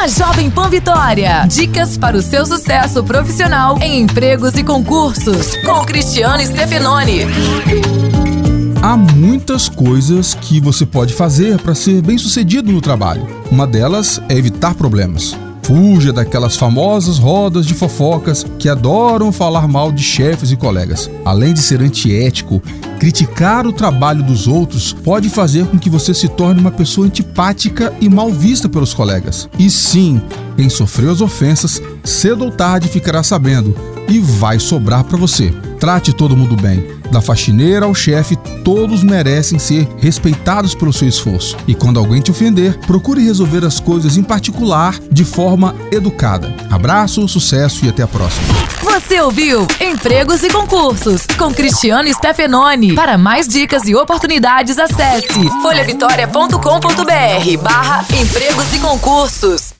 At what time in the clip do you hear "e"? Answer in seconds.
4.54-4.64, 20.50-20.56, 27.98-28.10, 29.58-29.70, 34.10-34.18, 41.66-41.74, 47.84-47.88, 50.42-50.50, 53.88-53.94, 58.72-58.78